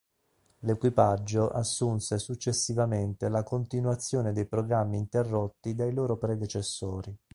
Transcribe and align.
L'equipaggio 0.61 1.49
assunse 1.51 2.17
successivamente 2.17 3.29
la 3.29 3.43
continuazione 3.43 4.33
dei 4.33 4.47
programmi 4.47 4.97
interrotti 4.97 5.75
dai 5.75 5.93
loro 5.93 6.17
predecessori. 6.17 7.15